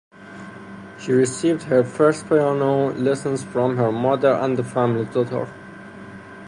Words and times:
She 0.97 1.11
received 1.11 1.61
her 1.65 1.83
first 1.83 2.27
piano 2.27 2.91
lessons 2.95 3.43
from 3.43 3.77
her 3.77 3.91
mother 3.91 4.33
and 4.33 4.57
the 4.57 4.63
family 4.63 5.05
tutor. 5.05 5.45